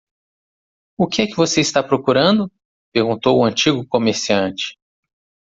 "O 0.97 1.05
que 1.05 1.21
é 1.21 1.27
que 1.27 1.35
você 1.35 1.61
está 1.61 1.83
procurando?" 1.83 2.51
perguntou 2.91 3.37
o 3.39 3.45
antigo 3.45 3.85
comerciante. 3.85 4.75